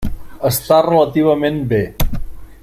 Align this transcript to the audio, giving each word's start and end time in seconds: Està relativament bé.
Està 0.49 0.79
relativament 0.87 1.61
bé. 1.75 1.83